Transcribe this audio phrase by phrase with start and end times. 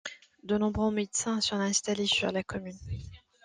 [0.41, 2.75] De nombreux médecins sont installés sur la commune.